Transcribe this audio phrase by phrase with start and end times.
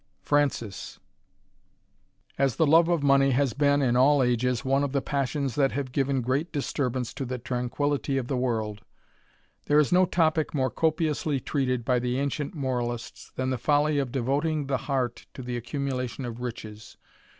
[0.23, 0.65] Franc;^ A
[2.41, 5.53] S the love of money has been, in all ages, one of the ^^ passions
[5.53, 8.81] that have given great disturbance to the tranquillity of the world,
[9.67, 14.11] there is no topick more copiously treated by the ancient moralists than the folly of
[14.11, 16.97] devoting the heart to the accumulation of riches.